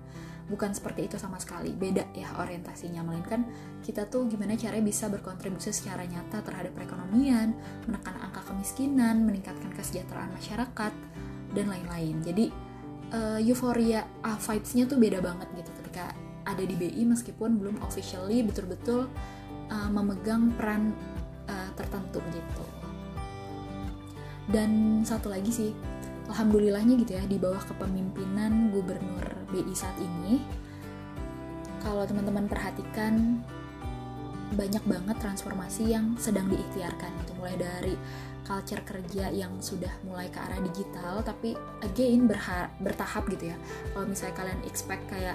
[0.46, 1.74] bukan seperti itu sama sekali.
[1.74, 3.46] Beda ya orientasinya melainkan
[3.82, 7.54] kita tuh gimana caranya bisa berkontribusi secara nyata terhadap perekonomian
[7.86, 10.92] menekan angka kemiskinan meningkatkan kesejahteraan masyarakat
[11.54, 12.16] dan lain-lain.
[12.22, 12.46] Jadi
[13.10, 16.14] uh, euforia uh, vibes-nya tuh beda banget gitu ketika
[16.46, 19.10] ada di BI meskipun belum officially betul-betul
[19.70, 20.94] uh, memegang peran
[21.50, 22.64] uh, tertentu gitu.
[24.46, 25.70] Dan satu lagi sih
[26.30, 30.42] alhamdulillahnya gitu ya di bawah kepemimpinan gubernur BI saat ini
[31.80, 33.42] kalau teman-teman perhatikan
[34.54, 37.94] banyak banget transformasi yang sedang diikhtiarkan gitu mulai dari
[38.46, 42.30] culture kerja yang sudah mulai ke arah digital tapi again
[42.78, 43.56] bertahap gitu ya
[43.90, 45.34] kalau misalnya kalian expect kayak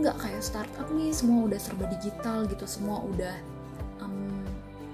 [0.00, 3.36] nggak kayak startup nih semua udah serba digital gitu semua udah
[4.00, 4.40] um,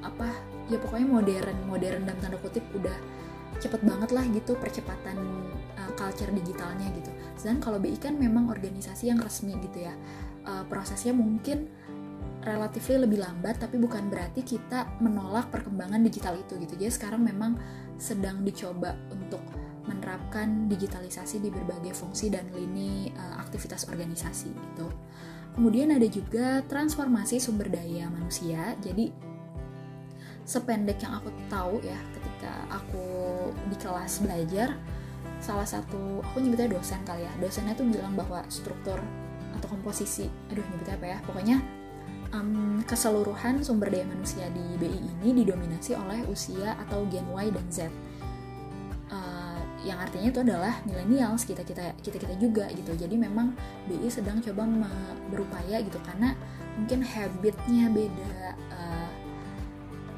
[0.02, 0.26] apa
[0.66, 2.98] ya pokoknya modern modern dalam tanda kutip udah
[3.56, 5.16] cepet banget lah gitu percepatan
[5.80, 7.10] uh, culture digitalnya gitu.
[7.36, 9.94] Sedangkan kalau BI kan memang organisasi yang resmi gitu ya.
[10.46, 11.70] Uh, prosesnya mungkin
[12.46, 16.74] relatif lebih lambat tapi bukan berarti kita menolak perkembangan digital itu gitu.
[16.78, 17.58] Jadi sekarang memang
[17.98, 19.42] sedang dicoba untuk
[19.86, 24.86] menerapkan digitalisasi di berbagai fungsi dan lini uh, aktivitas organisasi gitu.
[25.56, 28.76] Kemudian ada juga transformasi sumber daya manusia.
[28.82, 29.08] Jadi
[30.46, 33.06] sependek yang aku tahu ya ketika aku
[33.66, 34.78] di kelas belajar
[35.38, 37.32] salah satu aku nyebutnya dosen kali ya.
[37.38, 38.98] Dosennya tuh bilang bahwa struktur
[39.56, 41.56] atau komposisi aduh nyebutnya apa ya pokoknya
[42.36, 47.66] um, keseluruhan sumber daya manusia di BI ini didominasi oleh usia atau gen Y dan
[47.72, 47.78] Z.
[49.06, 52.92] Uh, yang artinya itu adalah milenials kita kita kita kita juga gitu.
[52.96, 53.54] Jadi memang
[53.86, 54.66] BI sedang coba
[55.30, 56.34] berupaya gitu karena
[56.76, 58.36] mungkin habitnya beda
[58.74, 59.10] uh,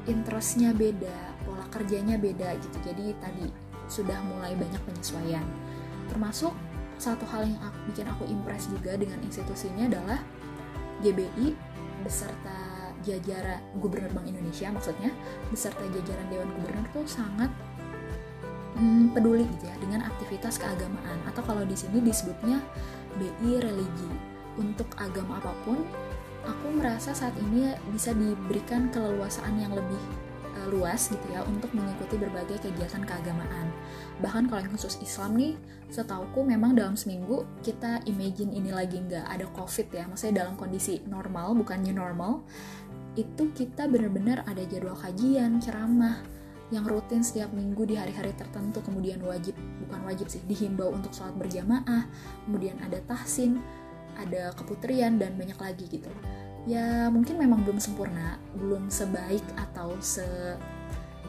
[0.09, 2.77] interestnya beda pola kerjanya beda gitu.
[2.81, 5.43] Jadi tadi sudah mulai banyak penyesuaian.
[6.07, 6.53] Termasuk
[7.01, 10.19] satu hal yang aku, bikin aku impress juga dengan institusinya adalah
[11.01, 11.55] GBI
[12.03, 12.57] beserta
[13.03, 15.11] jajaran Gubernur Bank Indonesia maksudnya
[15.47, 17.47] beserta jajaran Dewan Gubernur tuh sangat
[18.75, 21.19] hmm, peduli gitu ya dengan aktivitas keagamaan.
[21.27, 22.59] Atau kalau di sini disebutnya
[23.17, 24.11] BI religi.
[24.59, 25.87] Untuk agama apa pun
[26.43, 29.99] aku merasa saat ini bisa diberikan keleluasaan yang lebih
[30.69, 33.73] luas gitu ya untuk mengikuti berbagai kegiatan keagamaan.
[34.21, 35.53] Bahkan kalau yang khusus Islam nih,
[35.89, 41.01] setauku memang dalam seminggu kita imagine ini lagi nggak ada COVID ya, maksudnya dalam kondisi
[41.09, 42.45] normal bukan new normal,
[43.17, 46.21] itu kita benar-benar ada jadwal kajian, ceramah,
[46.69, 48.85] yang rutin setiap minggu di hari-hari tertentu.
[48.85, 49.57] Kemudian wajib
[49.89, 52.05] bukan wajib sih dihimbau untuk sholat berjamaah
[52.45, 53.57] kemudian ada tahsin
[54.21, 56.13] ada keputrian dan banyak lagi gitu
[56.67, 60.25] ya mungkin memang belum sempurna belum sebaik atau se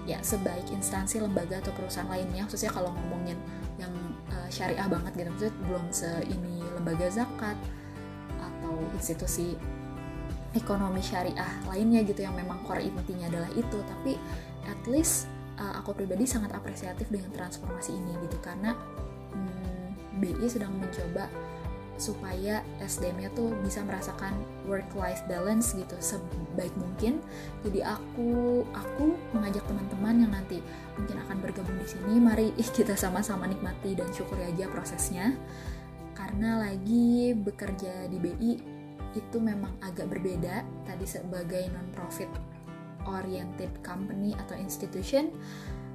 [0.08, 2.48] ya sebaik instansi lembaga atau perusahaan lainnya.
[2.48, 3.36] Khususnya kalau ngomongin
[3.76, 3.92] yang
[4.32, 7.56] uh, syariah banget gitu maksudnya belum se ini lembaga zakat
[8.40, 9.54] atau institusi
[10.56, 13.78] ekonomi syariah lainnya gitu yang memang core intinya adalah itu.
[13.86, 14.16] Tapi
[14.66, 18.72] at least uh, aku pribadi sangat apresiatif dengan transformasi ini gitu karena
[19.36, 21.28] hmm, BI sedang mencoba
[22.00, 24.32] supaya SDM-nya tuh bisa merasakan
[24.64, 27.20] work life balance gitu sebaik mungkin.
[27.60, 30.64] Jadi aku aku mengajak teman-teman yang nanti
[30.96, 35.36] mungkin akan bergabung di sini, mari kita sama-sama nikmati dan syukuri aja prosesnya.
[36.16, 38.52] Karena lagi bekerja di BI
[39.12, 42.30] itu memang agak berbeda tadi sebagai non-profit
[43.08, 45.32] oriented company atau institution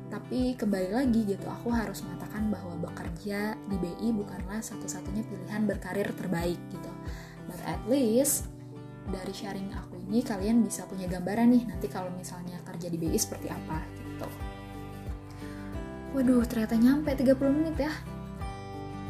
[0.09, 6.07] tapi kembali lagi gitu, aku harus mengatakan bahwa bekerja di BI bukanlah satu-satunya pilihan berkarir
[6.13, 6.91] terbaik gitu.
[7.49, 8.49] But at least
[9.05, 13.17] dari sharing aku ini kalian bisa punya gambaran nih nanti kalau misalnya kerja di BI
[13.17, 14.27] seperti apa gitu.
[16.15, 17.93] Waduh, ternyata nyampe 30 menit ya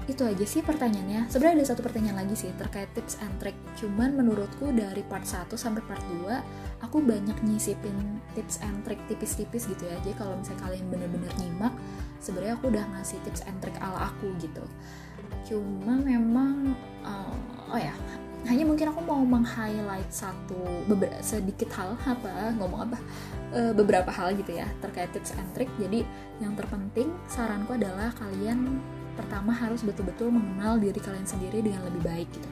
[0.06, 1.34] itu aja sih pertanyaannya.
[1.34, 3.58] Sebenarnya ada satu pertanyaan lagi sih terkait tips and trick.
[3.78, 9.66] Cuman menurutku dari part 1 sampai part 2 aku banyak nyisipin tips and trick tipis-tipis
[9.66, 9.98] gitu ya.
[10.06, 11.74] Jadi kalau misalnya kalian bener-bener nyimak,
[12.22, 14.62] sebenarnya aku udah ngasih tips and trick ala aku gitu.
[15.50, 17.94] Cuma memang uh, oh ya,
[18.46, 20.86] hanya mungkin aku mau meng-highlight satu
[21.26, 22.98] sedikit hal apa ngomong apa
[23.58, 25.70] uh, beberapa hal gitu ya terkait tips and trick.
[25.82, 26.06] Jadi
[26.38, 28.78] yang terpenting saranku adalah kalian
[29.16, 32.50] pertama harus betul-betul mengenal diri kalian sendiri dengan lebih baik gitu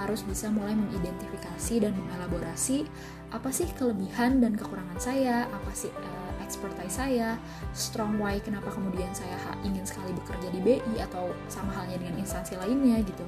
[0.00, 2.88] harus bisa mulai mengidentifikasi dan mengelaborasi
[3.30, 7.36] apa sih kelebihan dan kekurangan saya, apa sih uh, expertise saya,
[7.76, 12.56] strong why kenapa kemudian saya ingin sekali bekerja di BI atau sama halnya dengan instansi
[12.56, 13.24] lainnya gitu.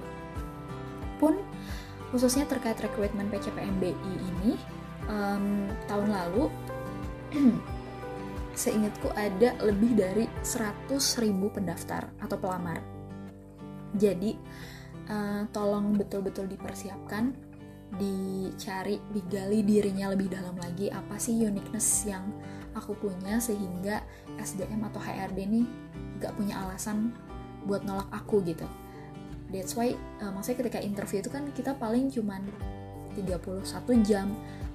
[1.21, 1.39] Pun
[2.11, 4.57] khususnya terkait rekrutmen PCPM BI ini,
[5.07, 6.49] um, tahun lalu
[8.53, 10.93] seingatku ada lebih dari 100
[11.25, 12.81] ribu pendaftar atau pelamar.
[13.97, 14.37] Jadi
[15.09, 17.33] uh, tolong betul-betul dipersiapkan,
[17.97, 22.25] dicari, digali dirinya lebih dalam lagi apa sih uniqueness yang
[22.73, 24.01] aku punya sehingga
[24.41, 25.63] SDM atau HRD ini
[26.21, 27.13] gak punya alasan
[27.69, 28.65] buat nolak aku gitu.
[29.53, 29.93] That's why
[30.25, 32.49] uh, maksudnya ketika interview itu kan kita paling cuman
[33.13, 33.69] 31
[34.09, 34.33] jam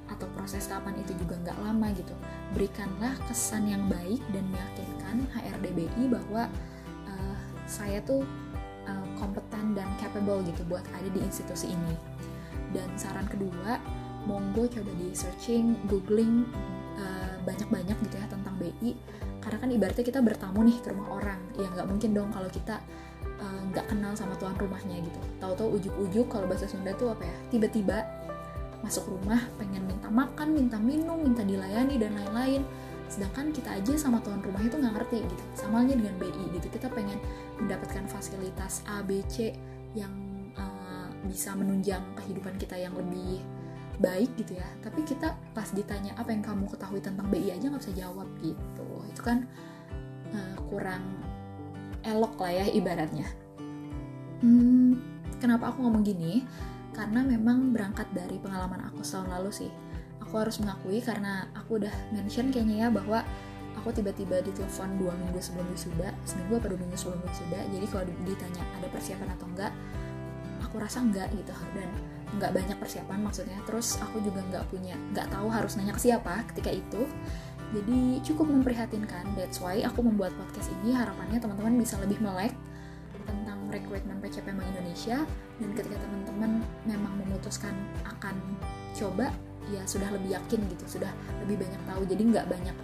[0.07, 2.15] atau proses tahapan itu juga nggak lama gitu
[2.55, 6.47] berikanlah kesan yang baik dan meyakinkan HRDBI bahwa
[7.09, 8.23] uh, saya tuh
[8.87, 11.95] uh, kompeten dan capable gitu buat ada di institusi ini.
[12.71, 13.79] Dan saran kedua
[14.27, 16.47] monggo coba di searching googling
[16.99, 18.91] uh, banyak-banyak gitu ya tentang BI
[19.39, 21.39] karena kan ibaratnya kita bertamu nih ke rumah orang.
[21.55, 22.83] Ya nggak mungkin dong kalau kita
[23.71, 25.19] nggak uh, kenal sama tuan rumahnya gitu.
[25.39, 28.16] Tahu-tahu ujuk-ujuk kalau bahasa Sunda tuh apa ya tiba-tiba
[28.87, 32.63] masuk rumah pengen minta makan, minta minum, minta dilayani dan lain-lain.
[33.11, 35.43] Sedangkan kita aja sama tuan rumah itu nggak ngerti gitu.
[35.59, 36.71] Sama aja dengan BI gitu.
[36.71, 37.19] Kita pengen
[37.59, 39.51] mendapatkan fasilitas A, B, C
[39.91, 40.11] yang
[40.55, 43.43] uh, bisa menunjang kehidupan kita yang lebih
[43.99, 44.67] baik gitu ya.
[44.79, 48.89] Tapi kita pas ditanya apa yang kamu ketahui tentang BI aja nggak bisa jawab gitu.
[49.11, 49.43] Itu kan
[50.31, 51.03] uh, kurang
[52.07, 53.27] elok lah ya ibaratnya.
[54.39, 54.95] Hmm,
[55.43, 56.47] kenapa aku ngomong gini?
[56.97, 59.71] Karena memang berangkat dari pengalaman aku setahun lalu sih
[60.27, 63.23] aku harus mengakui karena aku udah mention kayaknya ya bahwa
[63.79, 67.59] aku tiba-tiba ditelepon dua minggu sebelum wisuda seminggu apa dua minggu sebelum wisuda.
[67.71, 69.71] Jadi kalau ditanya ada persiapan atau enggak
[70.65, 71.53] aku rasa enggak gitu.
[71.71, 71.89] Dan
[72.35, 73.55] enggak banyak persiapan maksudnya.
[73.63, 77.07] Terus aku juga enggak punya enggak tahu harus nanya ke siapa ketika itu.
[77.71, 79.37] Jadi cukup memprihatinkan.
[79.39, 80.91] That's why aku membuat podcast ini.
[80.91, 82.51] Harapannya teman-teman bisa lebih melek
[83.87, 85.23] rekrutmen PCP Bank Indonesia
[85.63, 87.71] dan ketika teman-teman memang memutuskan
[88.03, 88.35] akan
[88.91, 89.31] coba
[89.71, 91.11] ya sudah lebih yakin gitu sudah
[91.47, 92.03] lebih banyak tahu.
[92.03, 92.75] Jadi nggak banyak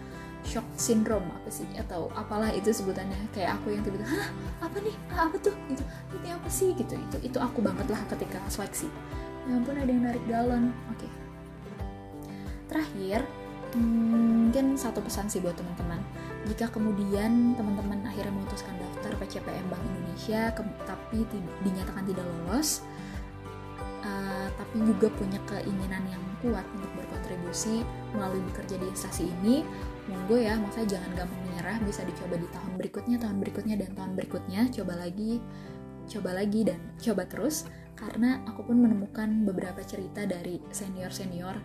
[0.48, 3.20] shock syndrome apa sih atau apalah itu sebutannya.
[3.36, 4.32] Kayak aku yang tiba-tiba hah?
[4.64, 4.96] Apa nih?
[5.12, 5.56] Ah, apa tuh?
[5.68, 5.84] Itu
[6.24, 6.72] apa sih?
[6.72, 6.96] Gitu.
[6.96, 8.88] Itu itu aku banget lah ketika seleksi.
[9.44, 10.72] Ya ampun ada yang narik galon.
[10.96, 11.04] Oke.
[11.04, 11.12] Okay.
[12.64, 13.22] terakhir
[13.76, 16.02] hmm, mungkin satu pesan sih buat teman-teman
[16.44, 21.20] jika kemudian teman-teman akhirnya memutuskan daftar PCPM Bank Indonesia ke, tapi
[21.64, 22.84] dinyatakan tidak lolos
[24.04, 29.64] uh, tapi juga punya keinginan yang kuat untuk berkontribusi melalui bekerja di instansi ini
[30.12, 34.12] monggo ya maksudnya jangan gampang menyerah bisa dicoba di tahun berikutnya tahun berikutnya dan tahun
[34.20, 35.40] berikutnya coba lagi
[36.12, 37.64] coba lagi dan coba terus
[37.96, 41.56] karena aku pun menemukan beberapa cerita dari senior-senior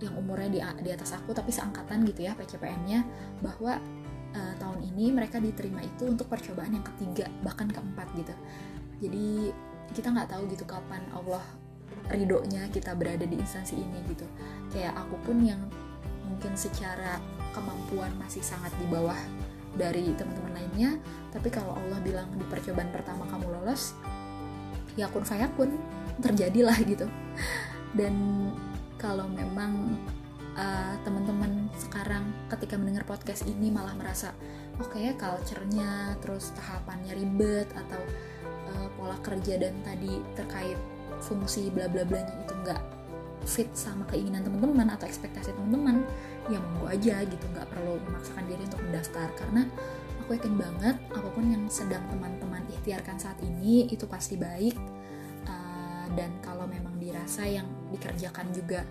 [0.00, 3.04] yang umurnya di, di atas aku tapi seangkatan gitu ya PCPM-nya
[3.40, 3.80] bahwa
[4.34, 8.34] uh, tahun ini mereka diterima itu untuk percobaan yang ketiga bahkan keempat gitu.
[9.04, 9.52] Jadi
[9.92, 11.44] kita nggak tahu gitu kapan Allah
[12.10, 14.26] ridhonya kita berada di instansi ini gitu.
[14.72, 15.60] Kayak aku pun yang
[16.26, 17.22] mungkin secara
[17.54, 19.16] kemampuan masih sangat di bawah
[19.76, 20.90] dari teman-teman lainnya
[21.30, 23.92] tapi kalau Allah bilang di percobaan pertama kamu lolos
[24.96, 25.76] ya kun fayakun
[26.24, 27.06] terjadilah gitu.
[27.92, 28.48] Dan
[28.96, 29.96] kalau memang
[30.56, 34.32] uh, teman-teman sekarang ketika mendengar podcast ini malah merasa
[34.80, 38.00] oh kayak culture-nya terus tahapannya ribet atau
[38.74, 40.76] uh, pola kerja dan tadi terkait
[41.20, 42.82] fungsi bla bla blanya itu nggak
[43.46, 46.02] fit sama keinginan teman-teman atau ekspektasi teman-teman
[46.50, 49.28] ya monggo aja gitu nggak perlu memaksakan diri untuk mendaftar.
[49.38, 49.62] Karena
[50.22, 54.74] aku yakin banget apa pun yang sedang teman-teman ikhtiarkan saat ini itu pasti baik.
[55.46, 58.82] Uh, dan kalau memang dirasa yang dikerjakan juga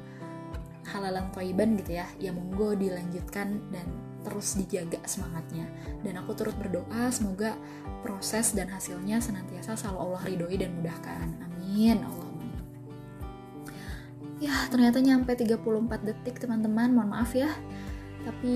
[0.94, 3.88] halalan toiban gitu ya ya monggo dilanjutkan dan
[4.26, 5.70] terus dijaga semangatnya.
[6.02, 7.54] Dan aku turut berdoa semoga
[8.02, 11.28] proses dan hasilnya senantiasa selalu Allah ridhoi dan mudahkan.
[11.46, 12.02] Amin.
[12.02, 12.26] Allah
[14.44, 15.62] ya ternyata nyampe 34
[16.02, 16.92] detik teman-teman.
[16.92, 17.50] Mohon maaf ya.
[18.26, 18.56] Tapi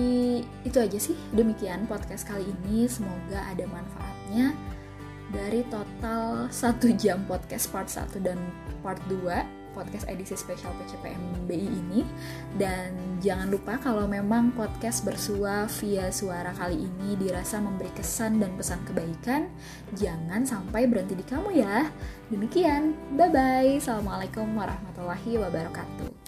[0.66, 2.90] itu aja sih demikian podcast kali ini.
[2.90, 4.52] Semoga ada manfaatnya.
[5.30, 8.34] Dari total satu jam podcast part 1 dan
[8.82, 12.02] part 2 podcast edisi spesial PCPM BI ini.
[12.56, 18.52] Dan jangan lupa kalau memang podcast bersua via suara kali ini dirasa memberi kesan dan
[18.54, 19.50] pesan kebaikan
[19.96, 21.88] jangan sampai berhenti di kamu ya.
[22.28, 26.19] Demikian bye bye assalamualaikum warahmatullahi wabarakatuh